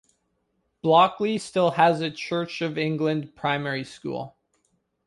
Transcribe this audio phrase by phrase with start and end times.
[0.83, 4.35] Blockley still has a Church of England primary school.